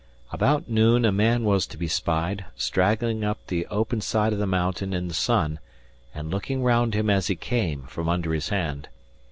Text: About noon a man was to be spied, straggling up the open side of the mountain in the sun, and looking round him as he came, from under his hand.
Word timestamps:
About 0.31 0.67
noon 0.67 1.05
a 1.05 1.11
man 1.11 1.43
was 1.43 1.67
to 1.67 1.77
be 1.77 1.87
spied, 1.87 2.45
straggling 2.55 3.23
up 3.23 3.37
the 3.45 3.67
open 3.67 4.01
side 4.01 4.33
of 4.33 4.39
the 4.39 4.47
mountain 4.47 4.93
in 4.95 5.07
the 5.07 5.13
sun, 5.13 5.59
and 6.11 6.31
looking 6.31 6.63
round 6.63 6.95
him 6.95 7.07
as 7.07 7.27
he 7.27 7.35
came, 7.35 7.83
from 7.83 8.09
under 8.09 8.33
his 8.33 8.49
hand. 8.49 8.89